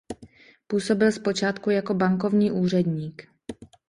Působil 0.67 1.11
zpočátku 1.11 1.69
jako 1.69 1.93
bankovní 1.93 2.51
úředník. 2.51 3.25